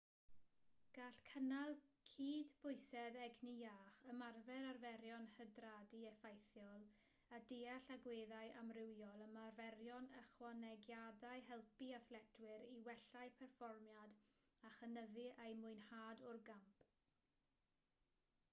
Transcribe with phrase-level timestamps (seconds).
[0.97, 1.73] gall cynnal
[2.11, 6.87] cydbwysedd egni iach ymarfer arferion hydradu effeithiol
[7.37, 14.17] a deall agweddau amrywiol ymarferion ychwanegiadau helpu athletwyr i wella'u perfformiad
[14.71, 16.83] a chynyddu eu mwynhad o'r gamp